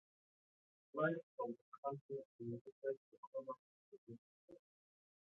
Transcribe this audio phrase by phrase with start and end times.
[0.95, 1.57] The light from the
[1.99, 2.73] candle illuminated
[3.11, 4.13] the corner of the
[4.47, 4.57] room.